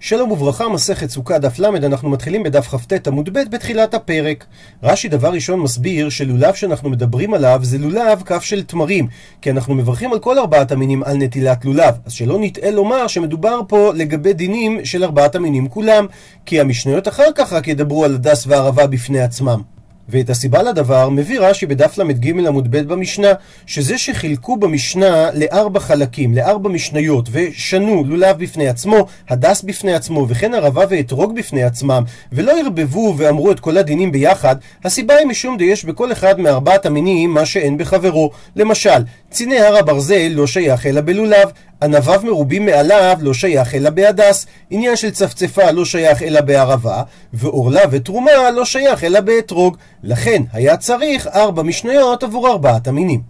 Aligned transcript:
שלום 0.00 0.32
וברכה, 0.32 0.68
מסכת 0.68 1.10
סוכה 1.10 1.38
דף 1.38 1.58
ל, 1.58 1.64
אנחנו 1.64 2.10
מתחילים 2.10 2.42
בדף 2.42 2.66
כ"ט 2.66 3.08
עמוד 3.08 3.28
ב' 3.32 3.38
בתחילת 3.50 3.94
הפרק. 3.94 4.44
רש"י 4.82 5.08
דבר 5.08 5.32
ראשון 5.32 5.60
מסביר 5.60 6.08
שלולב 6.08 6.54
שאנחנו 6.54 6.90
מדברים 6.90 7.34
עליו 7.34 7.60
זה 7.62 7.78
לולב 7.78 8.22
כף 8.24 8.42
של 8.42 8.62
תמרים, 8.62 9.08
כי 9.42 9.50
אנחנו 9.50 9.74
מברכים 9.74 10.12
על 10.12 10.18
כל 10.18 10.38
ארבעת 10.38 10.72
המינים 10.72 11.02
על 11.02 11.16
נטילת 11.16 11.64
לולב, 11.64 11.94
אז 12.06 12.12
שלא 12.12 12.38
נטעה 12.40 12.70
לומר 12.70 13.06
שמדובר 13.06 13.60
פה 13.68 13.92
לגבי 13.94 14.32
דינים 14.32 14.84
של 14.84 15.04
ארבעת 15.04 15.34
המינים 15.34 15.68
כולם, 15.68 16.06
כי 16.46 16.60
המשניות 16.60 17.08
אחר 17.08 17.32
כך 17.34 17.52
רק 17.52 17.68
ידברו 17.68 18.04
על 18.04 18.14
הדס 18.14 18.46
והערבה 18.46 18.86
בפני 18.86 19.20
עצמם. 19.20 19.77
ואת 20.08 20.30
הסיבה 20.30 20.62
לדבר 20.62 21.08
מביא 21.08 21.40
רש"י 21.40 21.66
בדף 21.66 21.98
ל"ג 21.98 22.46
עמוד 22.46 22.70
ב' 22.70 22.80
במשנה, 22.80 23.28
שזה 23.66 23.98
שחילקו 23.98 24.56
במשנה 24.56 25.30
לארבע 25.34 25.80
חלקים, 25.80 26.34
לארבע 26.34 26.68
משניות, 26.68 27.28
ושנו 27.32 28.04
לולב 28.06 28.38
בפני 28.38 28.68
עצמו, 28.68 29.06
הדס 29.28 29.62
בפני 29.62 29.94
עצמו, 29.94 30.26
וכן 30.28 30.54
ערבה 30.54 30.84
ואתרוג 30.90 31.34
בפני 31.38 31.62
עצמם, 31.62 32.02
ולא 32.32 32.60
ערבבו 32.60 33.14
ואמרו 33.18 33.50
את 33.50 33.60
כל 33.60 33.78
הדינים 33.78 34.12
ביחד, 34.12 34.56
הסיבה 34.84 35.14
היא 35.14 35.26
משום 35.26 35.56
דיש 35.56 35.84
בכל 35.84 36.12
אחד 36.12 36.40
מארבעת 36.40 36.86
המינים 36.86 37.34
מה 37.34 37.46
שאין 37.46 37.78
בחברו. 37.78 38.30
למשל, 38.56 39.02
ציני 39.30 39.60
הר 39.60 39.76
הברזל 39.76 40.28
לא 40.30 40.46
שייך 40.46 40.86
אלא 40.86 41.00
בלולב, 41.00 41.50
ענביו 41.82 42.20
מרובים 42.24 42.66
מעליו 42.66 43.18
לא 43.20 43.34
שייך 43.34 43.74
אלא 43.74 43.90
בהדס, 43.90 44.46
עניין 44.70 44.96
של 44.96 45.10
צפצפה 45.10 45.70
לא 45.70 45.84
שייך 45.84 46.22
אלא 46.22 46.40
בערבה, 46.40 47.02
ועורלה 47.32 47.80
ותרומה 47.90 48.50
לא 48.50 48.64
שייך 48.64 49.04
אלא 49.04 49.20
באתרוג. 49.20 49.76
לכן 50.02 50.42
היה 50.52 50.76
צריך 50.76 51.26
ארבע 51.26 51.62
משניות 51.62 52.22
עבור 52.22 52.48
ארבעת 52.48 52.88
המינים. 52.88 53.20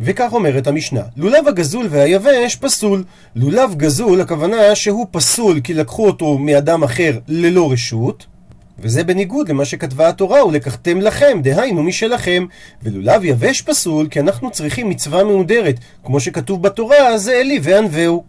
וכך 0.00 0.32
אומרת 0.32 0.66
המשנה, 0.66 1.02
לולב 1.16 1.48
הגזול 1.48 1.86
והיבש 1.90 2.56
פסול. 2.56 3.04
לולב 3.36 3.74
גזול, 3.74 4.20
הכוונה 4.20 4.74
שהוא 4.74 5.06
פסול 5.10 5.60
כי 5.60 5.74
לקחו 5.74 6.06
אותו 6.06 6.38
מאדם 6.38 6.82
אחר 6.82 7.18
ללא 7.28 7.72
רשות, 7.72 8.26
וזה 8.78 9.04
בניגוד 9.04 9.48
למה 9.48 9.64
שכתבה 9.64 10.08
התורה, 10.08 10.46
ולקחתם 10.46 11.00
לכם, 11.00 11.38
דהיינו 11.42 11.82
משלכם. 11.82 12.46
ולולב 12.82 13.24
יבש 13.24 13.62
פסול, 13.62 14.08
כי 14.08 14.20
אנחנו 14.20 14.50
צריכים 14.50 14.88
מצווה 14.88 15.24
מהודרת, 15.24 15.76
כמו 16.04 16.20
שכתוב 16.20 16.62
בתורה, 16.62 17.18
זה 17.18 17.32
אלי 17.32 17.60
וענווהו. 17.62 18.24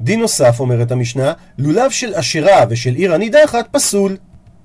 דין 0.00 0.20
נוסף, 0.20 0.60
אומרת 0.60 0.92
המשנה, 0.92 1.32
לולב 1.58 1.90
של 1.90 2.14
אשרה 2.14 2.64
ושל 2.68 2.94
עיר 2.94 3.14
הנידחת 3.14 3.68
פסול. 3.70 4.16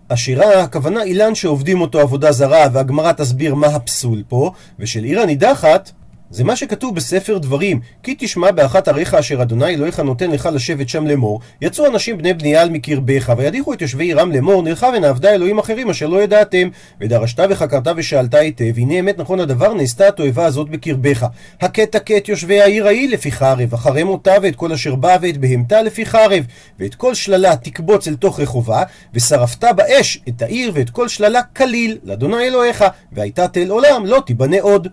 אשירה, 0.10 0.64
הכוונה 0.64 1.04
אילן 1.04 1.36
שעובדים 1.36 1.82
אותו 1.82 2.00
עבודה 2.00 2.32
זרה, 2.32 2.66
והגמרא 2.74 3.12
תסביר 3.12 3.56
מה 3.56 3.68
הפסול 3.68 4.24
פה, 4.28 4.52
ושל 4.80 5.04
עיר 5.04 5.22
הנידחת, 5.22 5.92
זה 6.30 6.44
מה 6.44 6.56
שכתוב 6.56 6.96
בספר 6.96 7.38
דברים, 7.38 7.80
כי 8.04 8.16
תשמע 8.20 8.52
באחת 8.52 8.88
עריך 8.88 9.14
אשר 9.14 9.42
אדוני 9.42 9.66
אלוהיך 9.66 10.00
נותן 10.00 10.32
לך 10.32 10.50
לשבת 10.54 10.90
שם 10.90 11.08
לאמור, 11.08 11.40
יצאו 11.62 11.86
אנשים 11.86 12.18
בני 12.18 12.34
בניאל 12.34 12.70
מקרבך, 12.70 13.34
וידיחו 13.38 13.74
את 13.74 13.82
יושבי 13.82 14.04
עירם 14.04 14.32
לאמור, 14.32 14.64
נלכה 14.64 14.90
ונעבדה 14.98 15.34
אלוהים 15.34 15.60
אחרים 15.60 15.90
אשר 15.90 16.08
לא 16.08 16.24
ידעתם, 16.24 16.70
ודרשת 17.02 17.40
וחקרת 17.50 17.88
ושאלת 17.96 18.34
היטב, 18.34 18.78
הנה 18.78 19.00
אמת 19.00 19.18
נכון 19.18 19.40
הדבר, 19.40 19.74
נעשתה 19.74 20.08
התועבה 20.08 20.46
הזאת 20.46 20.70
בקרבך. 20.70 21.26
הכת 21.62 21.96
הכת 21.96 22.30
יושבי 22.30 22.62
העיר 22.62 22.88
ההיא 22.88 23.10
לפי 23.10 23.32
חרב, 23.32 23.74
אחרי 23.74 24.04
מותה 24.04 24.34
ואת 24.42 24.56
כל 24.56 24.72
אשר 24.72 24.96
בא 24.96 25.18
ואת 25.22 25.38
בהמתה 25.38 25.82
לפי 25.82 26.06
חרב, 26.06 26.46
ואת 26.80 26.96
כל 26.96 27.14
שללה 27.14 27.56
תקבוץ 27.56 28.08
אל 28.08 28.16
תוך 28.16 28.40
רחובה, 28.40 28.84
ושרפת 29.14 29.64
באש 29.76 30.20
את 30.30 30.42
העיר 30.42 30.72
ואת 30.74 30.90
כל 30.90 31.08
שללה 31.08 31.42
כליל, 31.44 31.98
לאדוני 32.04 32.48
אלוהיך, 32.48 32.86
והייתה 33.12 33.48
תל 33.48 33.70
עולם 33.70 34.06
לא 34.06 34.22
תיבנה 34.26 34.58
עוד. 34.62 34.88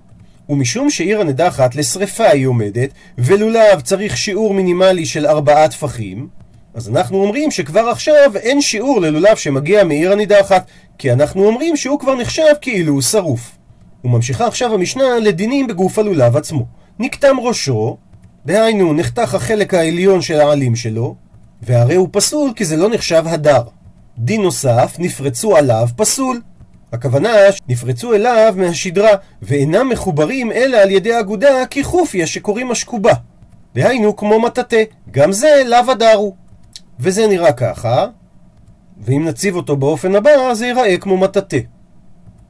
ומשום 0.49 0.91
שעיר 0.91 1.21
הנידחת 1.21 1.75
לשרפה 1.75 2.27
היא 2.27 2.47
עומדת, 2.47 2.91
ולולב 3.19 3.81
צריך 3.81 4.17
שיעור 4.17 4.55
מינימלי 4.55 5.07
של 5.07 5.27
ארבעה 5.27 5.69
טפחים, 5.69 6.29
אז 6.75 6.89
אנחנו 6.89 7.23
אומרים 7.23 7.51
שכבר 7.51 7.81
עכשיו 7.81 8.37
אין 8.37 8.61
שיעור 8.61 9.01
ללולב 9.01 9.37
שמגיע 9.37 9.85
מעיר 9.85 10.13
הנידחת, 10.13 10.67
כי 10.99 11.13
אנחנו 11.13 11.47
אומרים 11.47 11.77
שהוא 11.77 12.01
כבר 12.01 12.15
נחשב 12.15 12.55
כאילו 12.61 12.93
הוא 12.93 13.03
שרוף. 13.03 13.57
וממשיכה 14.05 14.47
עכשיו 14.47 14.75
המשנה 14.75 15.19
לדינים 15.19 15.67
בגוף 15.67 15.99
הלולב 15.99 16.37
עצמו. 16.37 16.67
נקטם 16.99 17.37
ראשו, 17.41 17.97
דהיינו 18.47 18.93
נחתך 18.93 19.35
החלק 19.35 19.75
העליון 19.75 20.23
של 20.23 20.41
העלים 20.41 20.77
שלו, 20.77 21.15
והרי 21.63 21.95
הוא 21.95 22.09
פסול 22.13 22.53
כי 22.57 22.65
זה 22.65 22.77
לא 22.77 22.89
נחשב 22.91 23.23
הדר. 23.27 23.63
דין 24.19 24.43
נוסף, 24.43 24.97
נפרצו 24.99 25.57
עליו 25.57 25.89
פסול. 25.97 26.41
הכוונה 26.95 27.31
שנפרצו 27.53 28.15
אליו 28.15 28.55
מהשדרה, 28.57 29.11
ואינם 29.43 29.89
מחוברים 29.89 30.53
אלא 30.53 30.77
על 30.77 30.91
ידי 30.91 31.21
אגודה 31.21 31.67
כחופיה 31.71 32.27
שקוראים 32.27 32.71
אשקובה. 32.71 33.13
דהיינו 33.75 34.17
כמו 34.17 34.41
מטאטא, 34.41 34.83
גם 35.11 35.33
זה 35.33 35.63
לאו 35.67 35.91
הדרו. 35.93 36.35
וזה 37.01 37.27
נראה 37.27 37.53
ככה, 37.53 38.07
ואם 39.01 39.25
נציב 39.25 39.57
אותו 39.57 39.77
באופן 39.77 40.15
הבא, 40.15 40.55
זה 40.55 40.67
ייראה 40.67 40.97
כמו 40.97 41.17
מטאטא. 41.17 41.59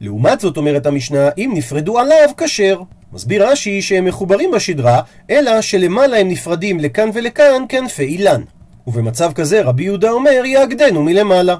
לעומת 0.00 0.41
זאת 0.41 0.56
אומרת 0.56 0.87
המשנה, 0.87 1.28
אם 1.38 1.50
נפרדו 1.55 1.99
עליו, 1.99 2.31
כשר. 2.37 2.81
מסביר 3.12 3.49
רש"י 3.49 3.82
שהם 3.82 4.05
מחוברים 4.05 4.50
בשדרה, 4.50 5.00
אלא 5.31 5.61
שלמעלה 5.61 6.19
הם 6.19 6.28
נפרדים 6.28 6.81
לכאן 6.81 7.11
ולכאן 7.15 7.62
כנפי 7.69 8.03
אילן. 8.03 8.41
ובמצב 8.87 9.32
כזה 9.32 9.62
רבי 9.62 9.84
יהודה 9.84 10.11
אומר, 10.11 10.43
יאגדנו 10.44 11.03
מלמעלה. 11.03 11.56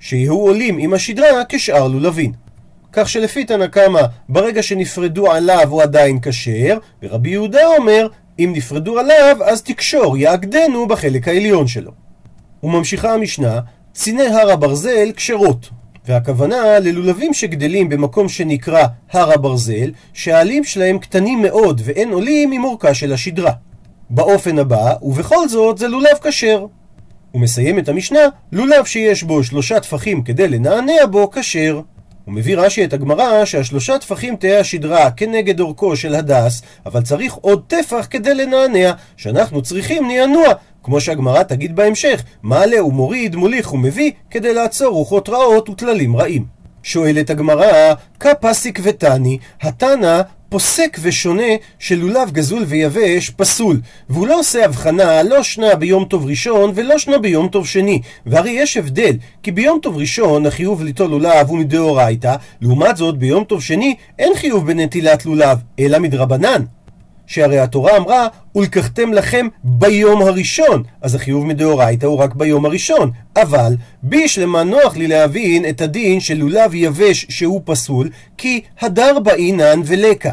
שיהיו 0.00 0.34
עולים 0.34 0.78
עם 0.78 0.94
השדרה 0.94 1.42
כשאר 1.48 1.88
לולבין. 1.88 2.32
כך 2.92 3.08
שלפי 3.08 3.44
תנא 3.44 3.66
קמא, 3.66 4.00
ברגע 4.28 4.62
שנפרדו 4.62 5.32
עליו 5.32 5.68
הוא 5.68 5.82
עדיין 5.82 6.18
כשר, 6.22 6.78
ורבי 7.02 7.30
יהודה 7.30 7.66
אומר, 7.78 8.08
אם 8.38 8.52
נפרדו 8.56 8.98
עליו, 8.98 9.36
אז 9.44 9.62
תקשור, 9.62 10.16
יאגדנו 10.16 10.86
בחלק 10.86 11.28
העליון 11.28 11.66
שלו. 11.66 11.90
וממשיכה 12.62 13.14
המשנה, 13.14 13.60
ציני 13.94 14.26
הר 14.26 14.50
הברזל 14.50 15.12
כשרות. 15.16 15.68
והכוונה 16.06 16.78
ללולבים 16.78 17.34
שגדלים 17.34 17.88
במקום 17.88 18.28
שנקרא 18.28 18.86
הר 19.12 19.32
הברזל, 19.32 19.90
שהעלים 20.12 20.64
שלהם 20.64 20.98
קטנים 20.98 21.42
מאוד 21.42 21.80
ואין 21.84 22.12
עולים 22.12 22.52
עם 22.52 22.64
אורכה 22.64 22.94
של 22.94 23.12
השדרה. 23.12 23.52
באופן 24.10 24.58
הבא, 24.58 24.94
ובכל 25.02 25.48
זאת 25.48 25.78
זה 25.78 25.88
לולב 25.88 26.18
כשר. 26.22 26.66
הוא 27.36 27.42
מסיים 27.42 27.78
את 27.78 27.88
המשנה, 27.88 28.20
לולב 28.52 28.84
שיש 28.84 29.22
בו 29.22 29.44
שלושה 29.44 29.80
טפחים 29.80 30.22
כדי 30.22 30.48
לנענע 30.48 31.06
בו, 31.10 31.30
כשר. 31.30 31.80
הוא 32.24 32.34
מביא 32.34 32.56
רש"י 32.56 32.84
את 32.84 32.92
הגמרא 32.92 33.44
שהשלושה 33.44 33.98
טפחים 33.98 34.36
תהא 34.36 34.58
השדרה 34.60 35.10
כנגד 35.10 35.60
אורכו 35.60 35.96
של 35.96 36.14
הדס, 36.14 36.62
אבל 36.86 37.02
צריך 37.02 37.34
עוד 37.34 37.62
טפח 37.66 38.06
כדי 38.10 38.34
לנענע, 38.34 38.92
שאנחנו 39.16 39.62
צריכים 39.62 40.08
נענוע, 40.08 40.46
כמו 40.82 41.00
שהגמרא 41.00 41.42
תגיד 41.42 41.76
בהמשך, 41.76 42.22
מעלה 42.42 42.84
ומוריד, 42.84 43.36
מוליך 43.36 43.72
ומביא, 43.72 44.12
כדי 44.30 44.54
לעצור 44.54 44.92
רוחות 44.92 45.28
רעות 45.28 45.68
וטללים 45.68 46.16
רעים. 46.16 46.55
שואלת 46.86 47.30
הגמרא, 47.30 47.94
כפסיק 48.20 48.80
ותני, 48.82 49.38
התנא 49.62 50.22
פוסק 50.48 50.98
ושונה 51.02 51.52
שלולב 51.78 52.30
גזול 52.30 52.64
ויבש 52.66 53.30
פסול, 53.30 53.80
והוא 54.08 54.26
לא 54.26 54.38
עושה 54.38 54.64
הבחנה 54.64 55.22
לא 55.22 55.42
שנה 55.42 55.74
ביום 55.74 56.04
טוב 56.04 56.26
ראשון 56.26 56.72
ולא 56.74 56.98
שנה 56.98 57.18
ביום 57.18 57.48
טוב 57.48 57.66
שני, 57.66 58.00
והרי 58.26 58.50
יש 58.50 58.76
הבדל, 58.76 59.16
כי 59.42 59.52
ביום 59.52 59.78
טוב 59.82 59.96
ראשון 59.96 60.46
החיוב 60.46 60.82
ליטול 60.82 61.10
לולב 61.10 61.48
הוא 61.48 61.58
מדאורייתא, 61.58 62.34
לעומת 62.60 62.96
זאת 62.96 63.18
ביום 63.18 63.44
טוב 63.44 63.62
שני 63.62 63.94
אין 64.18 64.32
חיוב 64.36 64.66
בנטילת 64.66 65.26
לולב, 65.26 65.58
אלא 65.78 65.98
מדרבנן. 65.98 66.75
שהרי 67.26 67.58
התורה 67.58 67.96
אמרה, 67.96 68.28
ולקחתם 68.54 69.12
לכם 69.12 69.46
ביום 69.64 70.22
הראשון, 70.22 70.82
אז 71.02 71.14
החיוב 71.14 71.46
מדאורייתא 71.46 72.06
הוא 72.06 72.18
רק 72.18 72.34
ביום 72.34 72.66
הראשון. 72.66 73.10
אבל, 73.36 73.76
בישלמה 74.02 74.62
נוח 74.62 74.96
לי 74.96 75.06
להבין 75.06 75.68
את 75.68 75.80
הדין 75.80 76.20
של 76.20 76.34
לולב 76.34 76.74
יבש 76.74 77.26
שהוא 77.28 77.60
פסול, 77.64 78.10
כי 78.36 78.60
הדר 78.80 79.18
באינן 79.18 79.80
ולקה. 79.84 80.30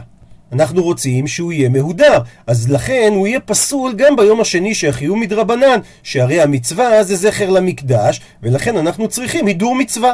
אנחנו 0.53 0.83
רוצים 0.83 1.27
שהוא 1.27 1.51
יהיה 1.51 1.69
מהודר, 1.69 2.19
אז 2.47 2.71
לכן 2.71 3.11
הוא 3.15 3.27
יהיה 3.27 3.39
פסול 3.39 3.93
גם 3.93 4.15
ביום 4.15 4.41
השני 4.41 4.75
שהחיוב 4.75 5.17
מדרבנן, 5.17 5.79
שהרי 6.03 6.41
המצווה 6.41 7.03
זה 7.03 7.15
זכר 7.15 7.49
למקדש, 7.49 8.21
ולכן 8.43 8.77
אנחנו 8.77 9.07
צריכים 9.07 9.47
הידור 9.47 9.75
מצווה. 9.75 10.13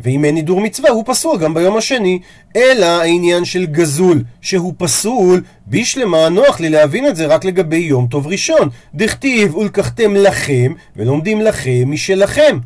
ואם 0.00 0.24
אין 0.24 0.36
הידור 0.36 0.60
מצווה 0.60 0.90
הוא 0.90 1.04
פסול 1.06 1.38
גם 1.38 1.54
ביום 1.54 1.76
השני. 1.76 2.18
אלא 2.56 2.86
העניין 2.86 3.44
של 3.44 3.66
גזול, 3.66 4.22
שהוא 4.40 4.74
פסול, 4.78 5.42
בשלמה 5.66 6.28
נוח 6.28 6.60
לי 6.60 6.68
להבין 6.68 7.06
את 7.06 7.16
זה 7.16 7.26
רק 7.26 7.44
לגבי 7.44 7.76
יום 7.76 8.06
טוב 8.06 8.26
ראשון. 8.26 8.68
דכתיב 8.94 9.56
ולקחתם 9.56 10.14
לכם, 10.14 10.72
ולומדים 10.96 11.40
לכם 11.40 11.82
משלכם. 11.86 12.58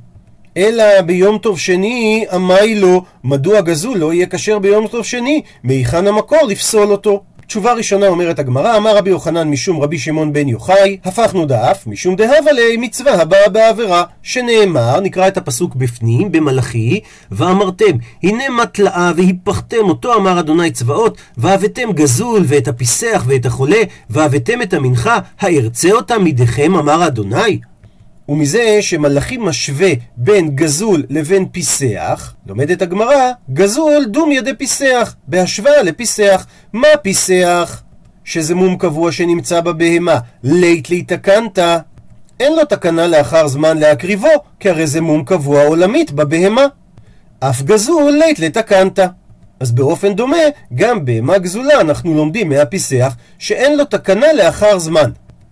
אלא 0.56 1.00
ביום 1.00 1.38
טוב 1.38 1.58
שני, 1.58 2.24
אמי 2.34 2.74
לו, 2.74 3.04
מדוע 3.24 3.60
גזול 3.60 3.98
לא 3.98 4.12
יהיה 4.12 4.26
כשר 4.26 4.58
ביום 4.58 4.86
טוב 4.86 5.04
שני? 5.04 5.42
מהיכן 5.64 6.06
המקור 6.06 6.38
לפסול 6.48 6.90
אותו? 6.90 7.22
תשובה 7.50 7.72
ראשונה 7.72 8.06
אומרת 8.06 8.38
הגמרא, 8.38 8.76
אמר 8.76 8.96
רבי 8.96 9.10
יוחנן 9.10 9.48
משום 9.48 9.80
רבי 9.80 9.98
שמעון 9.98 10.32
בן 10.32 10.48
יוחאי, 10.48 10.98
הפכנו 11.04 11.46
דף, 11.46 11.82
משום 11.86 12.16
דהב 12.16 12.48
עלי 12.48 12.76
מצווה 12.76 13.22
הבאה 13.22 13.48
בעבירה, 13.48 14.04
שנאמר, 14.22 15.00
נקרא 15.00 15.28
את 15.28 15.36
הפסוק 15.36 15.74
בפנים, 15.74 16.32
במלאכי, 16.32 17.00
ואמרתם, 17.30 17.96
הנה 18.22 18.44
מטלאה 18.48 19.12
והיפכתם 19.16 19.88
אותו 19.88 20.14
אמר 20.14 20.40
אדוני 20.40 20.70
צבאות, 20.70 21.18
והבאתם 21.36 21.92
גזול 21.92 22.42
ואת 22.46 22.68
הפיסח 22.68 23.24
ואת 23.26 23.46
החולה, 23.46 23.80
והבאתם 24.10 24.62
את 24.62 24.74
המנחה, 24.74 25.18
הארצה 25.40 25.92
אותה 25.92 26.18
מידיכם 26.18 26.74
אמר 26.74 27.06
אדוני? 27.06 27.60
ומזה 28.30 28.78
שמלאכי 28.80 29.36
משווה 29.36 29.90
בין 30.16 30.56
גזול 30.56 31.02
לבין 31.08 31.46
פיסח, 31.48 32.34
לומדת 32.46 32.82
הגמרא, 32.82 33.32
גזול 33.52 34.04
דומיה 34.04 34.42
דפיסח, 34.42 35.14
בהשוואה 35.28 35.82
לפיסח. 35.82 36.46
מה 36.72 36.88
פיסח? 37.02 37.82
שזה 38.24 38.54
מום 38.54 38.76
קבוע 38.76 39.12
שנמצא 39.12 39.60
בבהמה, 39.60 40.18
לית 40.42 40.90
לי 40.90 41.02
תקנת. 41.02 41.58
אין 42.40 42.56
לו 42.56 42.64
תקנה 42.64 43.06
לאחר 43.06 43.48
זמן 43.48 43.78
להקריבו, 43.78 44.28
כי 44.60 44.70
הרי 44.70 44.86
זה 44.86 45.00
מום 45.00 45.24
קבוע 45.24 45.62
עולמית 45.62 46.12
בבהמה. 46.12 46.66
אף 47.40 47.62
גזול 47.62 48.12
לית 48.12 48.38
לתקנת. 48.38 48.98
אז 49.60 49.72
באופן 49.72 50.14
דומה, 50.14 50.36
גם 50.74 51.04
בהמה 51.04 51.38
גזולה 51.38 51.80
אנחנו 51.80 52.14
לומדים 52.14 52.48
מהפיסח 52.48 53.16
שאין 53.38 53.76
לו 53.76 53.84
תקנה 53.84 54.32
לאחר 54.32 54.78
זמן. 54.78 55.10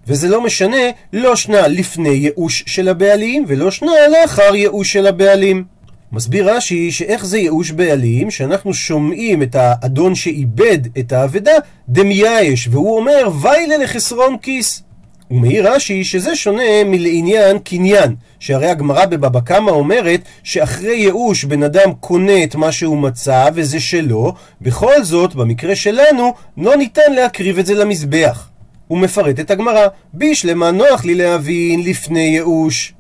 וזה 0.09 0.29
לא 0.29 0.41
משנה, 0.41 0.77
לא 1.13 1.37
שנה 1.37 1.69
לפני 1.69 2.09
ייאוש 2.09 2.65
של 2.67 2.89
הבעלים, 2.89 3.45
ולא 3.49 3.71
שנה 3.71 3.93
לאחר 4.11 4.55
ייאוש 4.55 4.93
של 4.93 5.07
הבעלים. 5.07 5.65
מסביר 6.13 6.55
רש"י 6.55 6.91
שאיך 6.91 7.27
זה 7.27 7.39
ייאוש 7.39 7.71
בעלים, 7.71 8.31
שאנחנו 8.31 8.75
שומעים 8.75 9.43
את 9.43 9.55
האדון 9.55 10.15
שאיבד 10.15 10.79
את 10.99 11.13
האבדה, 11.13 11.53
דמייאש, 11.89 12.69
והוא 12.71 12.97
אומר, 12.97 13.29
ויילה 13.43 13.77
לחסרון 13.77 14.37
כיס. 14.43 14.83
הוא 15.29 15.41
מעיר 15.41 15.73
רש"י 15.73 16.05
שזה 16.05 16.37
שונה 16.37 16.85
מלעניין 16.85 17.59
קניין, 17.59 18.15
שהרי 18.41 18.71
הגמרא 18.71 19.07
בבבא 19.07 19.41
קמא 19.41 19.71
אומרת 19.71 20.21
שאחרי 20.43 20.97
ייאוש 20.97 21.45
בן 21.45 21.63
אדם 21.63 21.93
קונה 22.01 22.45
את 22.45 22.55
מה 22.55 22.73
שהוא 22.73 22.99
מצא 22.99 23.49
וזה 23.55 23.81
שלו, 23.81 24.33
בכל 24.61 25.05
זאת, 25.05 25.35
במקרה 25.35 25.77
שלנו, 25.77 26.35
לא 26.57 26.77
ניתן 26.77 27.13
להקריב 27.15 27.59
את 27.59 27.67
זה 27.67 27.75
למזבח. 27.75 28.49
הוא 28.89 28.99
מפרט 28.99 29.41
את 29.41 29.51
הגמרא, 29.51 29.87
בישלמה 30.13 30.71
נוח 30.71 31.05
לי 31.05 31.15
להבין 31.15 31.83
לפני 31.85 32.21
ייאוש. 32.21 32.95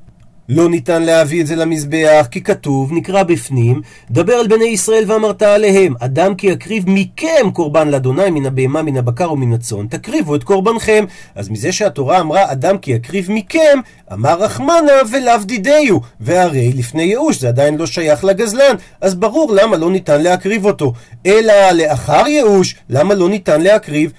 לא 0.49 0.69
ניתן 0.69 1.03
להביא 1.03 1.41
את 1.41 1.47
זה 1.47 1.57
למזבח, 1.57 2.27
כי 2.31 2.41
כתוב, 2.41 2.93
נקרא 2.93 3.23
בפנים, 3.23 3.81
דבר 4.11 4.33
על 4.33 4.47
בני 4.47 4.65
ישראל 4.65 5.05
ואמרת 5.07 5.43
עליהם, 5.43 5.95
אדם 6.01 6.35
כי 6.35 6.47
יקריב 6.47 6.85
מכם 6.87 7.51
קורבן 7.53 7.89
לאדוני 7.89 8.31
מן 8.31 8.47
הבהמה, 8.47 8.83
מן 8.83 8.97
הבקר 8.97 9.33
ומן 9.33 9.53
הצאן, 9.53 9.87
תקריבו 9.87 10.35
את 10.35 10.45
קורבנכם. 10.45 11.05
אז 11.35 11.49
מזה 11.49 11.73
שהתורה 11.73 12.21
אמרה, 12.21 12.53
אדם 12.53 12.79
כי 12.79 12.91
יקריב 12.91 13.27
מכם, 13.31 13.79
אמר 14.13 14.43
רחמנה 14.43 14.93
ולאו 15.11 15.45
דידיו, 15.45 15.99
והרי 16.21 16.73
לפני 16.73 17.03
ייאוש 17.03 17.41
זה 17.41 17.49
עדיין 17.49 17.77
לא 17.77 17.87
שייך 17.87 18.25
לגזלן, 18.25 18.75
אז 19.01 19.15
ברור 19.15 19.53
למה 19.53 19.77
לא 19.77 19.91
ניתן 19.91 20.23
להקריב 20.23 20.65
אותו. 20.65 20.93
אלא 21.27 21.71
לאחר 21.71 22.27
ייאוש, 22.27 22.75
למה 22.89 23.15
לא 23.15 23.29
ניתן 23.29 23.61
להקריב? 23.61 24.13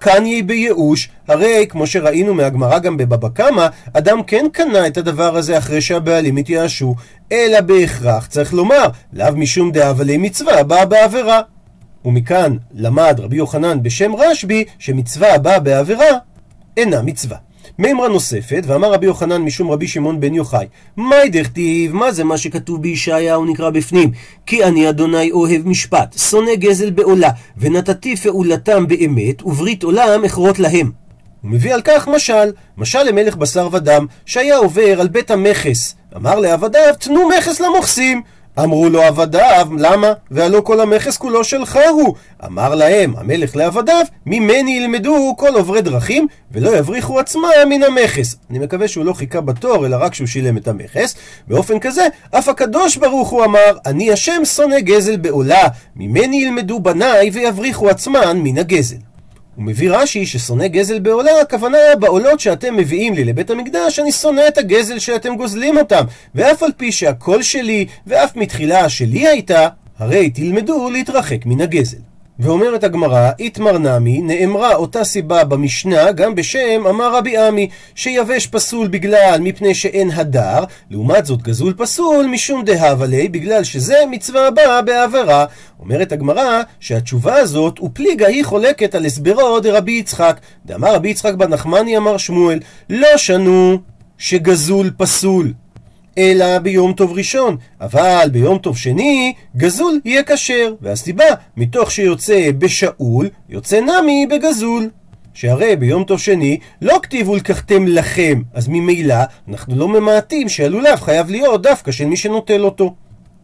כאן 0.00 0.26
יהיה 0.26 0.42
בייאוש, 0.42 1.08
הרי 1.28 1.66
כמו 1.68 1.86
שראינו 1.86 2.34
מהגמרא 2.34 2.78
גם 2.78 2.96
בבבא 2.96 3.28
קמא, 3.28 3.66
אדם 3.92 4.22
כן 4.22 4.46
קנה 4.52 4.86
את 4.86 4.96
הדבר 4.96 5.36
הזה 5.36 5.58
אחרי 5.58 5.80
שהבעלים 5.80 6.36
התייאשו, 6.36 6.94
אלא 7.32 7.60
בהכרח 7.60 8.26
צריך 8.26 8.52
לומר, 8.52 8.86
לאו 9.12 9.36
משום 9.36 9.72
דאבלי 9.72 10.16
מצווה 10.16 10.60
הבאה 10.60 10.86
בעבירה. 10.86 11.40
ומכאן 12.04 12.56
למד 12.74 13.20
רבי 13.20 13.36
יוחנן 13.36 13.82
בשם 13.82 14.14
רשב"י, 14.14 14.64
שמצווה 14.78 15.34
הבאה 15.34 15.60
בעבירה 15.60 16.10
אינה 16.76 17.02
מצווה. 17.02 17.36
מימרה 17.78 18.08
נוספת, 18.08 18.62
ואמר 18.66 18.92
רבי 18.92 19.06
יוחנן 19.06 19.42
משום 19.42 19.70
רבי 19.70 19.88
שמעון 19.88 20.20
בן 20.20 20.34
יוחאי, 20.34 20.66
מאי 20.96 21.28
דכתיב, 21.28 21.94
מה 21.94 22.12
זה 22.12 22.24
מה 22.24 22.38
שכתוב 22.38 22.82
בישעיהו 22.82 23.44
נקרא 23.44 23.70
בפנים? 23.70 24.10
כי 24.46 24.64
אני 24.64 24.88
אדוני 24.88 25.30
אוהב 25.30 25.68
משפט, 25.68 26.18
שונא 26.18 26.54
גזל 26.54 26.90
בעולה, 26.90 27.30
ונתתי 27.56 28.16
פעולתם 28.16 28.86
באמת, 28.86 29.42
וברית 29.42 29.82
עולם 29.82 30.24
אכרות 30.24 30.58
להם. 30.58 30.90
הוא 31.42 31.50
מביא 31.50 31.74
על 31.74 31.80
כך 31.84 32.08
משל, 32.08 32.52
משל 32.76 33.02
למלך 33.02 33.36
בשר 33.36 33.68
ודם, 33.72 34.06
שהיה 34.26 34.56
עובר 34.56 35.00
על 35.00 35.08
בית 35.08 35.30
המכס. 35.30 35.94
אמר 36.16 36.40
לעבדיו, 36.40 36.94
תנו 36.98 37.28
מכס 37.28 37.60
למוכסים. 37.60 38.22
אמרו 38.58 38.88
לו 38.88 39.02
עבדיו, 39.02 39.68
למה? 39.78 40.12
והלא 40.30 40.60
כל 40.60 40.80
המכס 40.80 41.16
כולו 41.16 41.44
שלך 41.44 41.78
הוא. 41.90 42.14
אמר 42.44 42.74
להם 42.74 43.14
המלך 43.16 43.56
לעבדיו, 43.56 44.04
ממני 44.26 44.70
ילמדו 44.70 45.34
כל 45.38 45.54
עוברי 45.54 45.82
דרכים, 45.82 46.26
ולא 46.52 46.76
יבריחו 46.76 47.18
עצמם 47.18 47.48
מן 47.68 47.82
המכס. 47.82 48.36
אני 48.50 48.58
מקווה 48.58 48.88
שהוא 48.88 49.04
לא 49.04 49.12
חיכה 49.12 49.40
בתור, 49.40 49.86
אלא 49.86 49.96
רק 50.00 50.14
שהוא 50.14 50.26
שילם 50.26 50.56
את 50.56 50.68
המכס. 50.68 51.14
באופן 51.48 51.78
כזה, 51.78 52.06
אף 52.30 52.48
הקדוש 52.48 52.96
ברוך 52.96 53.28
הוא 53.28 53.44
אמר, 53.44 53.78
אני 53.86 54.12
השם 54.12 54.44
שונא 54.44 54.80
גזל 54.80 55.16
בעולה, 55.16 55.68
ממני 55.96 56.42
ילמדו 56.42 56.80
בניי 56.80 57.30
ויבריחו 57.30 57.88
עצמן 57.88 58.38
מן 58.42 58.58
הגזל. 58.58 59.11
הוא 59.56 59.64
מביא 59.64 59.90
רש"י 59.90 60.26
ששונא 60.26 60.66
גזל 60.66 60.98
בעולה, 60.98 61.40
הכוונה 61.40 61.78
בעולות 62.00 62.40
שאתם 62.40 62.76
מביאים 62.76 63.14
לי 63.14 63.24
לבית 63.24 63.50
המקדש, 63.50 63.98
אני 63.98 64.12
שונא 64.12 64.42
את 64.48 64.58
הגזל 64.58 64.98
שאתם 64.98 65.36
גוזלים 65.36 65.76
אותם. 65.76 66.04
ואף 66.34 66.62
על 66.62 66.70
פי 66.76 66.92
שהכל 66.92 67.42
שלי, 67.42 67.86
ואף 68.06 68.36
מתחילה 68.36 68.88
שלי 68.88 69.28
הייתה, 69.28 69.68
הרי 69.98 70.30
תלמדו 70.30 70.90
להתרחק 70.90 71.46
מן 71.46 71.60
הגזל. 71.60 72.11
ואומרת 72.38 72.84
הגמרא, 72.84 73.30
איתמר 73.38 73.78
נמי, 73.78 74.20
נאמרה 74.22 74.74
אותה 74.74 75.04
סיבה 75.04 75.44
במשנה 75.44 76.12
גם 76.12 76.34
בשם 76.34 76.86
אמר 76.90 77.16
רבי 77.16 77.38
עמי, 77.38 77.68
שיבש 77.94 78.46
פסול 78.46 78.88
בגלל 78.88 79.38
מפני 79.40 79.74
שאין 79.74 80.10
הדר, 80.10 80.64
לעומת 80.90 81.26
זאת 81.26 81.42
גזול 81.42 81.74
פסול 81.76 82.26
משום 82.26 82.64
דהבה 82.64 83.06
לי, 83.06 83.28
בגלל 83.28 83.64
שזה 83.64 83.96
מצווה 84.10 84.48
הבאה 84.48 84.82
בעבירה. 84.82 85.44
אומרת 85.80 86.12
הגמרא 86.12 86.62
שהתשובה 86.80 87.34
הזאת 87.34 87.80
ופליגה 87.80 88.26
היא 88.26 88.44
חולקת 88.44 88.94
על 88.94 89.04
הסברו 89.04 89.60
דרבי 89.60 89.92
יצחק. 89.92 90.40
דאמר 90.66 90.94
רבי 90.94 91.08
יצחק 91.08 91.34
בן 91.34 91.48
נחמני 91.48 91.96
אמר 91.96 92.16
שמואל, 92.16 92.60
לא 92.90 93.16
שנו 93.16 93.78
שגזול 94.18 94.90
פסול. 94.96 95.52
אלא 96.18 96.58
ביום 96.58 96.92
טוב 96.92 97.12
ראשון, 97.12 97.56
אבל 97.80 98.28
ביום 98.32 98.58
טוב 98.58 98.76
שני, 98.76 99.32
גזול 99.56 100.00
יהיה 100.04 100.22
כשר. 100.22 100.74
והסיבה, 100.80 101.24
מתוך 101.56 101.90
שיוצא 101.90 102.50
בשאול, 102.58 103.28
יוצא 103.48 103.80
נמי 103.80 104.26
בגזול. 104.30 104.90
שהרי 105.34 105.76
ביום 105.76 106.04
טוב 106.04 106.18
שני 106.18 106.58
לא 106.82 106.98
כתיבו 107.02 107.36
לקחתם 107.36 107.86
לכם, 107.86 108.42
אז 108.54 108.68
ממילא 108.68 109.14
אנחנו 109.48 109.76
לא 109.76 109.88
ממעטים 109.88 110.48
שהלולב 110.48 111.00
חייב 111.00 111.30
להיות 111.30 111.62
דווקא 111.62 111.92
של 111.92 112.04
מי 112.04 112.16
שנוטל 112.16 112.64
אותו. 112.64 112.94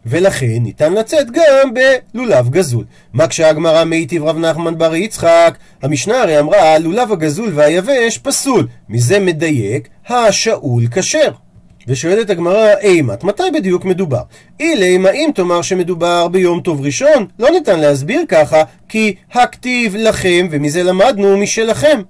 ולכן 0.05 0.57
ניתן 0.59 0.93
לצאת 0.93 1.31
גם 1.31 1.73
בלולב 1.73 2.49
גזול. 2.49 2.85
מה 3.13 3.27
כשהגמרא 3.27 3.83
מיטיב 3.83 4.23
רב 4.23 4.37
נחמן 4.37 4.77
בר 4.77 4.95
יצחק? 4.95 5.57
המשנה 5.81 6.21
הרי 6.21 6.39
אמרה 6.39 6.77
לולב 6.77 7.11
הגזול 7.11 7.51
והיבש 7.53 8.17
פסול. 8.17 8.67
מזה 8.89 9.19
מדייק, 9.19 9.87
השאול 10.09 10.87
כשר. 10.91 11.31
ושואלת 11.89 12.29
הגמרא, 12.29 12.73
אימת, 12.81 13.23
מתי 13.23 13.43
בדיוק 13.53 13.85
מדובר? 13.85 14.21
אילי, 14.59 14.95
אם 14.95 15.29
תאמר 15.35 15.61
שמדובר 15.61 16.27
ביום 16.27 16.61
טוב 16.61 16.81
ראשון? 16.81 17.25
לא 17.39 17.49
ניתן 17.49 17.79
להסביר 17.79 18.21
ככה, 18.27 18.63
כי 18.89 19.15
הכתיב 19.33 19.95
לכם, 19.95 20.47
ומזה 20.51 20.83
למדנו 20.83 21.37
משלכם. 21.37 22.01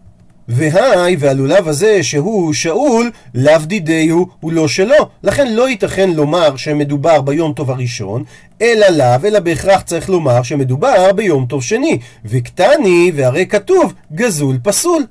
והי, 0.47 1.15
והלולב 1.19 1.67
הזה 1.67 2.03
שהוא 2.03 2.53
שאול, 2.53 3.11
לאו 3.35 3.57
דידיהו 3.63 4.27
הוא 4.39 4.51
לא 4.51 4.67
שלו. 4.67 5.09
לכן 5.23 5.53
לא 5.53 5.69
ייתכן 5.69 6.09
לומר 6.09 6.55
שמדובר 6.55 7.21
ביום 7.21 7.53
טוב 7.53 7.71
הראשון, 7.71 8.23
אלא 8.61 8.87
לאו, 8.87 9.25
אלא 9.25 9.39
בהכרח 9.39 9.81
צריך 9.81 10.09
לומר 10.09 10.43
שמדובר 10.43 11.13
ביום 11.13 11.45
טוב 11.45 11.63
שני. 11.63 11.99
וקטני, 12.25 13.11
והרי 13.15 13.45
כתוב, 13.45 13.93
גזול 14.13 14.57
פסול. 14.63 15.03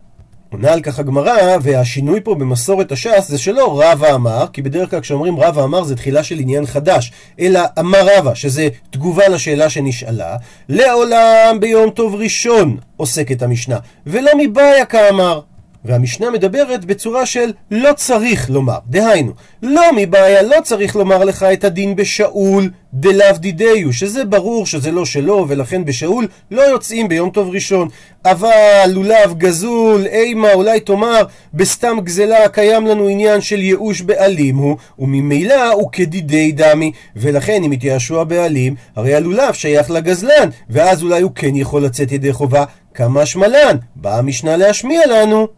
עונה 0.52 0.72
על 0.72 0.80
כך 0.80 0.98
הגמרא, 0.98 1.56
והשינוי 1.62 2.20
פה 2.20 2.34
במסורת 2.34 2.92
הש"ס 2.92 3.28
זה 3.28 3.38
שלא 3.38 3.82
רבא 3.82 4.14
אמר, 4.14 4.46
כי 4.52 4.62
בדרך 4.62 4.90
כלל 4.90 5.00
כשאומרים 5.00 5.40
רבא 5.40 5.64
אמר 5.64 5.84
זה 5.84 5.96
תחילה 5.96 6.22
של 6.22 6.38
עניין 6.38 6.66
חדש, 6.66 7.12
אלא 7.40 7.60
אמר 7.78 8.06
רבא, 8.16 8.34
שזה 8.34 8.68
תגובה 8.90 9.28
לשאלה 9.28 9.70
שנשאלה, 9.70 10.36
לעולם 10.68 11.56
ביום 11.60 11.90
טוב 11.90 12.14
ראשון 12.14 12.76
עוסקת 12.96 13.42
המשנה, 13.42 13.78
ולא 14.06 14.30
מבעיה 14.38 14.84
כאמר. 14.84 15.40
והמשנה 15.88 16.30
מדברת 16.30 16.84
בצורה 16.84 17.26
של 17.26 17.52
לא 17.70 17.92
צריך 17.92 18.50
לומר. 18.50 18.78
דהיינו, 18.86 19.32
לא 19.62 19.82
מבעיה, 19.96 20.42
לא 20.42 20.56
צריך 20.62 20.96
לומר 20.96 21.24
לך 21.24 21.42
את 21.42 21.64
הדין 21.64 21.96
בשאול 21.96 22.70
דלאו 22.94 23.36
דידיו, 23.38 23.92
שזה 23.92 24.24
ברור 24.24 24.66
שזה 24.66 24.90
לא 24.90 25.04
שלו, 25.04 25.46
ולכן 25.48 25.84
בשאול 25.84 26.26
לא 26.50 26.62
יוצאים 26.62 27.08
ביום 27.08 27.30
טוב 27.30 27.48
ראשון. 27.48 27.88
אבל 28.24 28.84
לולב 28.86 29.34
גזול, 29.38 30.06
אימה, 30.06 30.52
אולי 30.52 30.80
תאמר, 30.80 31.22
בסתם 31.54 31.96
גזלה 32.04 32.48
קיים 32.48 32.86
לנו 32.86 33.08
עניין 33.08 33.40
של 33.40 33.60
ייאוש 33.60 34.00
בעלים 34.00 34.56
הוא, 34.56 34.76
וממילא 34.98 35.72
הוא 35.72 35.92
כדידי 35.92 36.52
דמי, 36.52 36.92
ולכן 37.16 37.64
אם 37.64 37.72
התייאשו 37.72 38.20
הבעלים, 38.20 38.74
הרי 38.96 39.14
הלולב 39.14 39.52
שייך 39.54 39.90
לגזלן, 39.90 40.48
ואז 40.70 41.02
אולי 41.02 41.22
הוא 41.22 41.32
כן 41.34 41.56
יכול 41.56 41.84
לצאת 41.84 42.12
ידי 42.12 42.32
חובה. 42.32 42.64
כמה 42.94 43.26
שמלן, 43.26 43.76
באה 43.96 44.18
המשנה 44.18 44.56
להשמיע 44.56 45.00
לנו. 45.06 45.48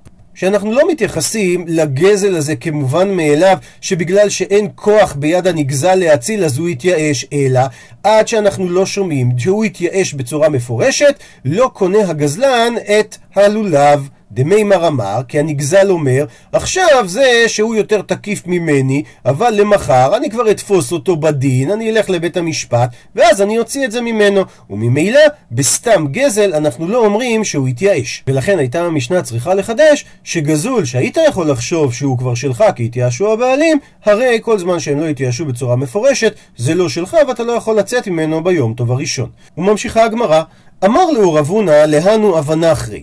שאנחנו 0.41 0.73
לא 0.73 0.89
מתייחסים 0.91 1.65
לגזל 1.69 2.37
הזה 2.37 2.57
כמובן 2.57 3.17
מאליו, 3.17 3.57
שבגלל 3.81 4.29
שאין 4.29 4.69
כוח 4.75 5.13
ביד 5.13 5.47
הנגזל 5.47 5.95
להציל 5.95 6.45
אז 6.45 6.59
הוא 6.59 6.69
יתייאש, 6.69 7.27
אלא 7.33 7.61
עד 8.03 8.29
שאנחנו 8.29 8.71
לא 8.71 8.87
שומעים 8.87 9.39
שהוא 9.39 9.65
יתייאש 9.65 10.15
בצורה 10.15 10.49
מפורשת, 10.49 11.15
לא 11.45 11.71
קונה 11.75 11.99
הגזלן 12.11 12.75
את 12.99 13.17
הלולב. 13.35 14.09
דמימר 14.33 14.87
אמר, 14.87 15.21
כי 15.29 15.39
הנגזל 15.39 15.91
אומר, 15.91 16.25
עכשיו 16.53 17.05
זה 17.07 17.45
שהוא 17.47 17.75
יותר 17.75 18.03
תקיף 18.03 18.43
ממני, 18.47 19.03
אבל 19.25 19.55
למחר 19.57 20.17
אני 20.17 20.31
כבר 20.31 20.51
אתפוס 20.51 20.93
אותו 20.93 21.17
בדין, 21.17 21.71
אני 21.71 21.91
אלך 21.91 22.11
לבית 22.11 22.37
המשפט, 22.37 22.91
ואז 23.17 23.43
אני 23.43 23.59
אוציא 23.59 23.85
את 23.85 23.93
זה 23.93 24.01
ממנו. 24.01 24.43
וממילא, 24.71 25.21
בסתם 25.53 26.07
גזל 26.11 26.55
אנחנו 26.55 26.89
לא 26.89 27.07
אומרים 27.07 27.45
שהוא 27.45 27.69
התייאש. 27.69 28.25
ולכן 28.27 28.59
הייתה 28.59 28.83
המשנה 28.83 29.23
צריכה 29.23 29.55
לחדש, 29.55 30.05
שגזול 30.25 30.85
שהיית 30.85 31.19
יכול 31.29 31.51
לחשוב 31.51 31.95
שהוא 31.95 32.19
כבר 32.19 32.35
שלך 32.35 32.65
כי 32.77 32.85
התייאשו 32.85 33.33
הבעלים, 33.33 33.79
הרי 34.05 34.39
כל 34.43 34.59
זמן 34.59 34.81
שהם 34.81 35.01
לא 35.01 35.09
התייאשו 35.09 35.45
בצורה 35.45 35.77
מפורשת, 35.77 36.35
זה 36.57 36.75
לא 36.75 36.89
שלך 36.89 37.17
ואתה 37.29 37.43
לא 37.43 37.53
יכול 37.53 37.79
לצאת 37.79 38.09
ממנו 38.09 38.45
ביום 38.45 38.75
טוב 38.75 38.93
הראשון. 38.93 39.31
וממשיכה 39.59 40.05
הגמרא, 40.05 40.43
אמר 40.85 41.11
לו 41.11 41.33
רב 41.33 41.49
הונא 41.49 41.85
להנו 41.87 42.39
אבנחרי. 42.39 43.03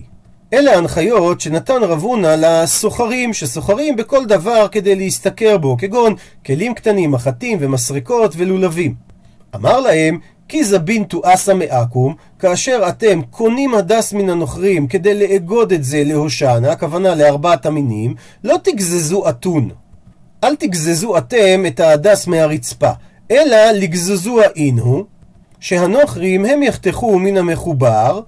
אלה 0.52 0.74
ההנחיות 0.74 1.40
שנתן 1.40 1.82
רב 1.82 2.02
הונא 2.02 2.34
לסוחרים, 2.38 3.32
שסוחרים 3.32 3.96
בכל 3.96 4.24
דבר 4.24 4.68
כדי 4.68 4.94
להשתכר 4.94 5.58
בו, 5.58 5.76
כגון 5.76 6.14
כלים 6.46 6.74
קטנים, 6.74 7.10
מחטים 7.10 7.58
ומסרקות 7.60 8.34
ולולבים. 8.36 8.94
אמר 9.54 9.80
להם, 9.80 10.18
כי 10.48 10.64
זבין 10.64 11.04
תואסה 11.04 11.54
מעכו"ם, 11.54 12.14
כאשר 12.38 12.82
אתם 12.88 13.22
קונים 13.30 13.74
הדס 13.74 14.12
מן 14.12 14.30
הנוכרים 14.30 14.86
כדי 14.86 15.14
לאגוד 15.14 15.72
את 15.72 15.84
זה 15.84 16.02
להושענא, 16.04 16.66
הכוונה 16.66 17.14
לארבעת 17.14 17.66
המינים, 17.66 18.14
לא 18.44 18.56
תגזזו 18.62 19.28
אתון. 19.28 19.70
אל 20.44 20.56
תגזזו 20.56 21.18
אתם 21.18 21.64
את 21.66 21.80
ההדס 21.80 22.26
מהרצפה, 22.26 22.90
אלא 23.30 23.56
לגזזו 23.74 24.40
האינו, 24.40 25.04
שהנוכרים 25.60 26.44
הם 26.44 26.62
יחתכו 26.62 27.18
מן 27.18 27.36
המחובר, 27.36 28.20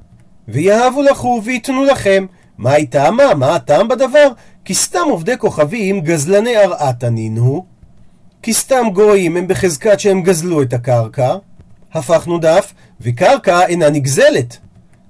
ויהבו 0.52 1.02
לכו 1.02 1.40
ויתנו 1.44 1.84
לכם. 1.84 2.26
מה 2.58 2.72
היא 2.72 2.86
טעמה? 2.90 3.34
מה 3.34 3.54
הטעם 3.54 3.88
בדבר? 3.88 4.28
כי 4.64 4.74
סתם 4.74 5.06
עובדי 5.10 5.38
כוכבים 5.38 6.00
גזלני 6.00 6.56
ארעתה 6.56 7.10
נינו, 7.10 7.64
כי 8.42 8.54
סתם 8.54 8.86
גויים 8.92 9.36
הם 9.36 9.48
בחזקת 9.48 10.00
שהם 10.00 10.22
גזלו 10.22 10.62
את 10.62 10.72
הקרקע, 10.72 11.36
הפכנו 11.92 12.38
דף, 12.38 12.72
וקרקע 13.00 13.66
אינה 13.66 13.90
נגזלת. 13.90 14.58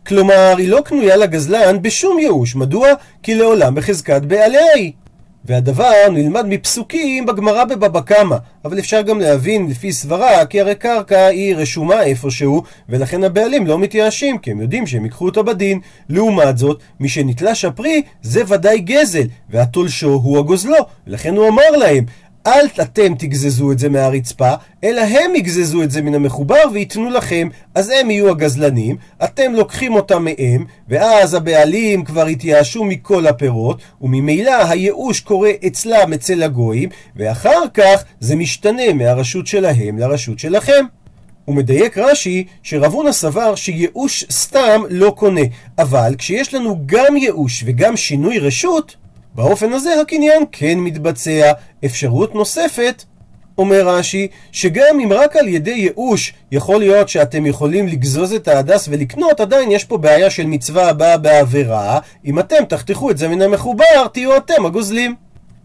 כלומר, 0.07 0.55
היא 0.59 0.69
לא 0.69 0.81
קנויה 0.85 1.17
לגזלן 1.17 1.83
בשום 1.83 2.19
ייאוש. 2.19 2.57
מדוע? 2.57 2.89
כי 3.23 3.35
לעולם 3.35 3.75
בחזקת 3.75 4.23
בעליה 4.23 4.67
היא. 4.75 4.93
והדבר 5.51 6.09
נלמד 6.13 6.47
מפסוקים 6.49 7.27
בגמרא 7.27 7.65
בבבא 7.65 8.01
קמא, 8.01 8.37
אבל 8.65 8.79
אפשר 8.79 9.03
גם 9.03 9.21
להבין 9.21 9.71
לפי 9.71 9.93
סברה, 9.93 10.47
כי 10.47 10.61
הרי 10.61 10.75
קרקע 10.75 11.27
היא 11.27 11.57
רשומה 11.57 12.03
איפשהו, 12.03 12.63
ולכן 12.89 13.25
הבעלים 13.25 13.67
לא 13.67 13.79
מתייאשים, 13.79 14.39
כי 14.39 14.51
הם 14.51 14.61
יודעים 14.61 14.87
שהם 14.87 15.05
ייקחו 15.05 15.25
אותה 15.25 15.43
בדין. 15.43 15.81
לעומת 16.09 16.59
זאת, 16.59 16.81
מי 17.01 17.09
שנתלש 17.09 17.65
הפרי 17.65 18.03
זה 18.23 18.43
ודאי 18.49 18.79
גזל, 18.79 19.27
והתולשו 19.51 20.13
הוא 20.13 20.39
הגוזלו, 20.39 20.77
ולכן 21.07 21.37
הוא 21.37 21.49
אמר 21.49 21.71
להם, 21.79 22.05
אל 22.47 22.67
אתם 22.83 23.15
תגזזו 23.19 23.73
את 23.73 23.79
זה 23.79 23.89
מהרצפה, 23.89 24.53
אלא 24.85 25.01
הם 25.01 25.35
יגזזו 25.37 25.83
את 25.83 25.91
זה 25.91 26.03
מן 26.03 26.15
המחובר 26.15 26.63
וייתנו 26.73 27.11
לכם, 27.11 27.49
אז 27.75 27.93
הם 28.01 28.11
יהיו 28.11 28.31
הגזלנים, 28.31 28.97
אתם 29.25 29.53
לוקחים 29.53 29.95
אותם 29.95 30.25
מהם, 30.25 30.65
ואז 30.89 31.35
הבעלים 31.35 32.05
כבר 32.05 32.27
התייאשו 32.27 32.85
מכל 32.85 33.27
הפירות, 33.27 33.79
וממילא 34.01 34.69
הייאוש 34.69 35.21
קורה 35.21 35.51
אצלם 35.67 36.13
אצל 36.13 36.43
הגויים, 36.43 36.89
ואחר 37.17 37.69
כך 37.75 38.05
זה 38.21 38.37
משתנה 38.37 38.93
מהרשות 38.95 39.47
שלהם 39.47 39.99
לרשות 39.99 40.39
שלכם. 40.39 40.85
הוא 41.45 41.57
מדייק 41.57 41.99
רש"י 41.99 42.45
שרב 42.63 42.93
הונא 42.93 43.13
סבר 43.13 43.55
שייאוש 43.55 44.25
סתם 44.31 44.83
לא 44.91 45.15
קונה, 45.17 45.41
אבל 45.79 46.15
כשיש 46.19 46.55
לנו 46.55 46.79
גם 46.87 47.17
ייאוש 47.17 47.63
וגם 47.67 47.97
שינוי 47.97 48.39
רשות, 48.39 48.97
באופן 49.41 49.73
הזה 49.73 50.01
הקניין 50.01 50.43
כן 50.53 50.79
מתבצע. 50.79 51.53
אפשרות 51.85 52.35
נוספת, 52.35 53.05
אומר 53.59 53.89
רש"י, 53.89 54.29
שגם 54.53 55.01
אם 55.05 55.13
רק 55.13 55.37
על 55.37 55.49
ידי 55.49 55.71
ייאוש 55.71 56.33
יכול 56.53 56.79
להיות 56.79 57.09
שאתם 57.09 57.47
יכולים 57.47 57.89
לגזוז 57.89 58.33
את 58.33 58.49
ההדס 58.49 58.89
ולקנות, 58.91 59.41
עדיין 59.41 59.71
יש 59.71 59.85
פה 59.85 59.99
בעיה 59.99 60.31
של 60.31 60.47
מצווה 60.47 60.89
הבאה 60.89 61.17
בעבירה. 61.17 61.99
אם 62.25 62.39
אתם 62.39 62.65
תחתכו 62.69 63.11
את 63.11 63.19
זה 63.19 63.29
מן 63.29 63.43
המחובר, 63.43 64.07
תהיו 64.13 64.37
אתם 64.37 64.67
הגוזלים. 64.67 65.15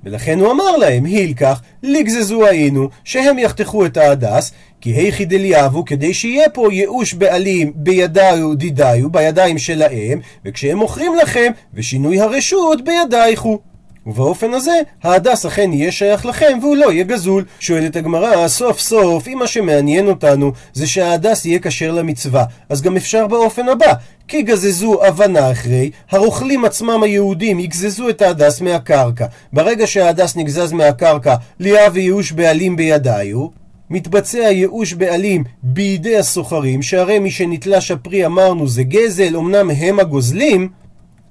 ולכן 0.05 0.39
הוא 0.39 0.51
אמר 0.51 0.77
להם, 0.77 1.05
הילקח, 1.05 1.61
לגזזו 1.83 2.45
היינו, 2.45 2.89
שהם 3.03 3.39
יחתכו 3.39 3.85
את 3.85 3.97
ההדס, 3.97 4.51
כי 4.81 4.89
היכי 4.89 5.25
דליאבו, 5.25 5.85
כדי 5.85 6.13
שיהיה 6.13 6.49
פה 6.49 6.67
ייאוש 6.71 7.13
בעלים 7.13 7.71
בידיו 7.75 8.55
דידיו, 8.55 9.09
בידיים 9.09 9.57
שלהם, 9.57 10.19
וכשהם 10.45 10.77
מוכרים 10.77 11.15
לכם, 11.15 11.51
ושינוי 11.73 12.19
הרשות 12.19 12.83
בידייך 12.83 13.41
הוא. 13.41 13.59
ובאופן 14.05 14.53
הזה, 14.53 14.81
ההדס 15.03 15.45
אכן 15.45 15.73
יהיה 15.73 15.91
שייך 15.91 16.25
לכם 16.25 16.57
והוא 16.61 16.75
לא 16.75 16.91
יהיה 16.91 17.03
גזול. 17.03 17.45
שואלת 17.59 17.95
הגמרא, 17.95 18.47
סוף 18.47 18.79
סוף, 18.79 19.27
אם 19.27 19.37
מה 19.39 19.47
שמעניין 19.47 20.07
אותנו 20.07 20.51
זה 20.73 20.87
שההדס 20.87 21.45
יהיה 21.45 21.59
כשר 21.59 21.91
למצווה, 21.91 22.45
אז 22.69 22.81
גם 22.81 22.95
אפשר 22.95 23.27
באופן 23.27 23.69
הבא. 23.69 23.93
כי 24.27 24.41
גזזו 24.41 25.07
אבנה 25.07 25.51
אחרי, 25.51 25.91
הרוכלים 26.11 26.65
עצמם 26.65 27.03
היהודים 27.03 27.59
יגזזו 27.59 28.09
את 28.09 28.21
ההדס 28.21 28.61
מהקרקע. 28.61 29.25
ברגע 29.53 29.87
שההדס 29.87 30.35
נגזז 30.35 30.71
מהקרקע, 30.71 31.35
ליה 31.59 31.89
וייאוש 31.93 32.31
בעלים 32.31 32.75
בידיו, 32.75 33.47
מתבצע 33.89 34.37
ייאוש 34.37 34.93
בעלים 34.93 35.43
בידי 35.63 36.17
הסוחרים, 36.17 36.81
שהרי 36.81 37.19
מי 37.19 37.31
שנתלש 37.31 37.91
הפרי 37.91 38.25
אמרנו 38.25 38.67
זה 38.67 38.83
גזל, 38.83 39.37
אמנם 39.37 39.69
הם 39.69 39.99
הגוזלים, 39.99 40.69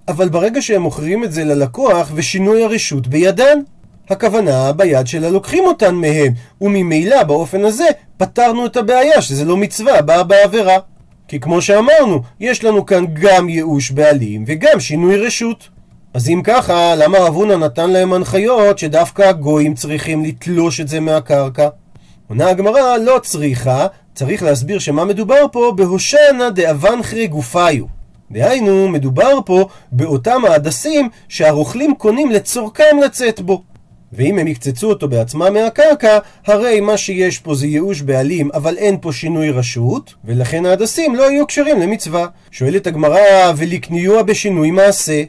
אבל 0.09 0.29
ברגע 0.29 0.63
שהם 0.63 0.83
מוכרים 0.83 1.25
את 1.25 1.33
זה 1.33 1.45
ללקוח 1.45 2.11
ושינוי 2.15 2.65
הרשות 2.65 3.07
בידן. 3.07 3.59
הכוונה 4.11 4.73
ביד 4.73 5.07
של 5.07 5.25
הלוקחים 5.25 5.65
אותן 5.65 5.95
מהם, 5.95 6.33
וממילא 6.61 7.23
באופן 7.23 7.65
הזה 7.65 7.85
פתרנו 8.17 8.67
את 8.67 8.77
הבעיה 8.77 9.23
שזה 9.23 9.45
לא 9.45 9.57
מצווה 9.57 10.03
באה 10.03 10.23
בעבירה. 10.23 10.77
כי 11.29 11.41
כמו 11.41 11.63
שאמרנו, 11.63 12.23
יש 12.41 12.65
לנו 12.65 12.87
כאן 12.87 13.05
גם 13.13 13.49
ייאוש 13.49 13.91
בעלים 13.91 14.45
וגם 14.47 14.81
שינוי 14.81 15.17
רשות. 15.17 15.69
אז 16.15 16.29
אם 16.29 16.41
ככה, 16.45 16.95
למה 16.95 17.19
רב 17.19 17.35
הונא 17.35 17.53
נתן 17.53 17.91
להם 17.91 18.13
הנחיות 18.13 18.79
שדווקא 18.79 19.23
הגויים 19.23 19.75
צריכים 19.75 20.25
לתלוש 20.25 20.81
את 20.81 20.89
זה 20.89 21.01
מהקרקע? 21.01 21.69
עונה 22.29 22.49
הגמרא, 22.49 22.97
לא 22.97 23.21
צריכה, 23.23 23.87
צריך 24.15 24.43
להסביר 24.43 24.79
שמה 24.79 25.05
מדובר 25.05 25.47
פה 25.53 25.73
בהושענא 25.77 26.49
דאבנחרי 26.49 27.27
גופיו. 27.27 27.85
דהיינו, 28.31 28.89
מדובר 28.89 29.39
פה 29.47 29.69
באותם 29.93 30.45
ההדסים 30.45 31.09
שהרוכלים 31.29 31.95
קונים 31.99 32.31
לצורכם 32.31 32.97
לצאת 33.05 33.41
בו. 33.41 33.63
ואם 34.13 34.39
הם 34.39 34.49
יקצצו 34.49 34.89
אותו 34.89 35.09
בעצמם 35.09 35.55
מהקרקע, 35.55 36.19
הרי 36.47 36.81
מה 36.81 36.97
שיש 36.97 37.39
פה 37.39 37.55
זה 37.55 37.67
ייאוש 37.67 38.01
בעלים, 38.03 38.51
אבל 38.55 38.77
אין 38.77 38.97
פה 39.01 39.13
שינוי 39.13 39.51
רשות, 39.51 40.15
ולכן 40.25 40.67
ההדסים 40.67 41.15
לא 41.15 41.31
יהיו 41.31 41.47
כשרים 41.47 41.81
למצווה. 41.81 42.27
שואלת 42.51 42.87
הגמרא, 42.87 43.53
ולקניוה 43.57 44.23
בשינוי 44.23 44.71
מעשה. 44.71 45.23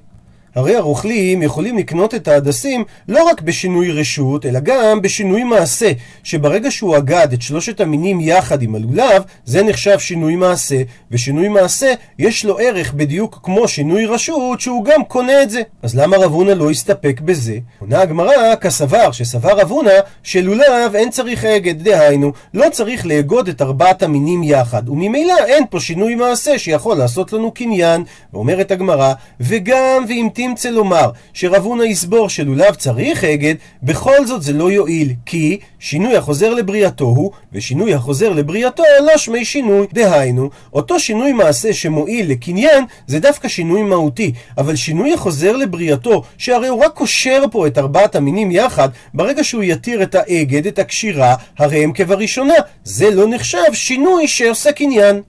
הרי 0.56 0.76
הרוכלים 0.76 1.42
יכולים 1.42 1.78
לקנות 1.78 2.16
את 2.16 2.28
ההדסים 2.28 2.84
לא 3.08 3.24
רק 3.24 3.42
בשינוי 3.42 3.92
רשות, 3.92 4.46
אלא 4.46 4.60
גם 4.60 5.02
בשינוי 5.02 5.44
מעשה, 5.44 5.92
שברגע 6.24 6.72
שהוא 6.72 6.98
אגד 6.98 7.28
את 7.34 7.42
שלושת 7.42 7.82
המינים 7.82 8.22
יחד 8.22 8.62
עם 8.62 8.76
הלולב, 8.76 9.24
זה 9.46 9.64
נחשב 9.64 10.00
שינוי 10.00 10.36
מעשה, 10.36 10.82
ושינוי 11.12 11.48
מעשה 11.48 11.94
יש 12.20 12.46
לו 12.46 12.60
ערך 12.60 12.94
בדיוק 12.94 13.40
כמו 13.44 13.68
שינוי 13.68 14.06
רשות, 14.06 14.62
שהוא 14.62 14.86
גם 14.86 15.04
קונה 15.04 15.44
את 15.44 15.50
זה. 15.50 15.62
אז 15.82 15.96
למה 15.96 16.18
רב 16.18 16.32
הונא 16.32 16.52
לא 16.52 16.72
הסתפק 16.72 17.22
בזה? 17.22 17.58
עונה 17.80 18.02
הגמרא 18.02 18.56
כסבר, 18.56 19.12
שסבר 19.12 19.60
רב 19.60 19.72
הונא, 19.72 19.94
שלולב 20.24 20.96
אין 20.96 21.10
צריך 21.10 21.46
אגד, 21.46 21.84
דהיינו, 21.84 22.32
לא 22.54 22.66
צריך 22.72 23.06
לאגוד 23.06 23.48
את 23.48 23.62
ארבעת 23.62 24.04
המינים 24.04 24.44
יחד, 24.44 24.90
וממילא 24.90 25.34
אין 25.46 25.64
פה 25.70 25.80
שינוי 25.80 26.16
מעשה 26.16 26.60
שיכול 26.60 26.98
לעשות 26.98 27.34
לנו 27.34 27.52
קניין. 27.52 28.04
ואומרת 28.34 28.72
הגמרא, 28.72 29.14
וגם 29.40 30.06
ואם 30.08 30.28
תמצא 30.48 30.70
לומר 30.70 31.10
שרב 31.34 31.64
הונא 31.64 31.84
יסבור 31.84 32.30
שלולב 32.30 32.76
צריך 32.76 33.24
אגד, 33.24 33.56
בכל 33.84 34.26
זאת 34.26 34.44
זה 34.44 34.54
לא 34.54 34.72
יועיל, 34.72 35.14
כי 35.26 35.58
שינוי 35.80 36.18
החוזר 36.18 36.54
לבריאתו 36.54 37.06
הוא, 37.06 37.32
ושינוי 37.54 37.94
החוזר 37.94 38.34
לבריאתו 38.34 38.84
לא 39.06 39.18
שמי 39.18 39.46
שינוי. 39.46 39.88
דהיינו, 39.94 40.50
אותו 40.74 41.00
שינוי 41.00 41.32
מעשה 41.32 41.74
שמועיל 41.74 42.32
לקניין, 42.32 42.86
זה 43.08 43.20
דווקא 43.20 43.48
שינוי 43.48 43.84
מהותי, 43.84 44.32
אבל 44.58 44.76
שינוי 44.76 45.14
החוזר 45.14 45.56
לבריאתו, 45.56 46.24
שהרי 46.38 46.68
הוא 46.68 46.84
רק 46.86 46.94
קושר 46.94 47.44
פה 47.52 47.68
את 47.68 47.78
ארבעת 47.78 48.16
המינים 48.16 48.52
יחד, 48.52 48.90
ברגע 49.14 49.44
שהוא 49.44 49.64
יתיר 49.64 50.04
את 50.04 50.16
האגד, 50.16 50.68
את 50.68 50.80
הקשירה, 50.80 51.36
הרי 51.58 51.84
הם 51.84 51.92
כבראשונה. 51.92 52.54
זה 52.84 53.12
לא 53.12 53.28
נחשב 53.28 53.74
שינוי 53.74 54.28
שעושה 54.28 54.72
קניין. 54.72 55.22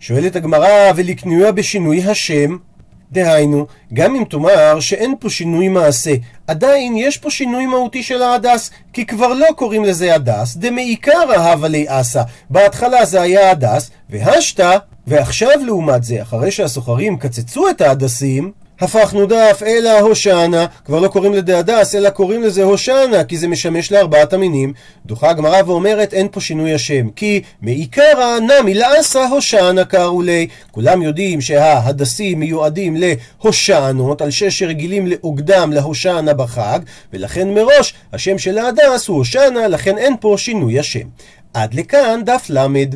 שואלת 0.00 0.36
הגמרא, 0.36 0.92
ולקנייה 0.96 1.52
בשינוי 1.52 2.04
השם? 2.04 2.56
דהיינו, 3.12 3.66
גם 3.92 4.14
אם 4.14 4.24
תאמר 4.24 4.80
שאין 4.80 5.14
פה 5.20 5.30
שינוי 5.30 5.68
מעשה, 5.68 6.14
עדיין 6.46 6.96
יש 6.96 7.18
פה 7.18 7.30
שינוי 7.30 7.66
מהותי 7.66 8.02
של 8.02 8.22
ההדס, 8.22 8.70
כי 8.92 9.06
כבר 9.06 9.28
לא 9.28 9.46
קוראים 9.56 9.84
לזה 9.84 10.14
הדס, 10.14 10.56
דמעיקרא 10.56 11.32
הווה 11.36 11.68
ליה 11.68 11.84
אסא. 11.88 12.22
בהתחלה 12.50 13.04
זה 13.04 13.20
היה 13.20 13.50
הדס, 13.50 13.90
והשתא, 14.10 14.76
ועכשיו 15.06 15.50
לעומת 15.66 16.04
זה, 16.04 16.22
אחרי 16.22 16.50
שהסוחרים 16.50 17.16
קצצו 17.16 17.70
את 17.70 17.80
ההדסים, 17.80 18.52
הפכנו 18.82 19.26
דף, 19.26 19.62
הושענא, 19.66 20.66
כבר 20.84 21.00
לא 21.00 21.08
קוראים 21.08 21.32
לזה 21.34 21.58
הדס, 21.58 21.94
אלא 21.94 22.10
קוראים 22.10 22.42
לזה 22.42 22.62
הושענא, 22.62 23.24
כי 23.24 23.38
זה 23.38 23.48
משמש 23.48 23.92
לארבעת 23.92 24.32
המינים. 24.32 24.72
דוחה 25.06 25.30
הגמרא 25.30 25.62
ואומרת, 25.66 26.14
אין 26.14 26.28
פה 26.30 26.40
שינוי 26.40 26.74
השם, 26.74 27.10
כי 27.10 27.42
מעיקרא 27.62 28.38
נמי 28.38 28.74
לעשה 28.74 29.26
הושענה 29.26 29.84
קראו 29.84 30.22
לי. 30.22 30.46
כולם 30.70 31.02
יודעים 31.02 31.40
שההדסים 31.40 32.40
מיועדים 32.40 32.96
להושענות, 32.96 34.22
על 34.22 34.30
שש 34.30 34.58
שרגילים 34.58 35.06
לאוגדם 35.06 35.72
להושענה 35.72 36.34
בחג, 36.34 36.80
ולכן 37.12 37.54
מראש 37.54 37.94
השם 38.12 38.38
של 38.38 38.58
ההדס 38.58 39.08
הוא 39.08 39.16
הושענה, 39.16 39.68
לכן 39.68 39.98
אין 39.98 40.14
פה 40.20 40.34
שינוי 40.38 40.78
השם. 40.78 41.08
עד 41.54 41.74
לכאן 41.74 42.20
דף 42.24 42.46
למד. 42.48 42.94